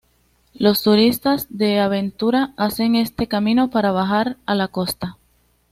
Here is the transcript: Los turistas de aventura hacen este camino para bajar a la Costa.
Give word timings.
Los 0.55 0.81
turistas 0.81 1.45
de 1.51 1.79
aventura 1.79 2.55
hacen 2.57 2.95
este 2.95 3.27
camino 3.27 3.69
para 3.69 3.91
bajar 3.91 4.37
a 4.47 4.55
la 4.55 4.67
Costa. 4.67 5.19